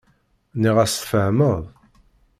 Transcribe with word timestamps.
Nniɣ-as 0.55 0.93
tfehmeḍ. 0.95 1.63